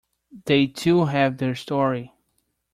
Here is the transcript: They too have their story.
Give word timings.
They 0.45 0.65
too 0.65 1.05
have 1.05 1.37
their 1.37 1.53
story. 1.53 2.11